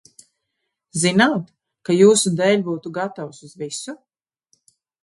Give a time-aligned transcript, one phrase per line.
[1.01, 1.53] Zināt,
[1.89, 3.97] ka jūsu dēļ būtu gatavs uz visu?